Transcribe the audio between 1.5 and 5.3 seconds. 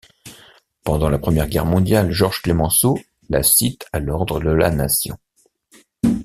mondiale, Georges Clemenceau la cite à l'ordre de la nation.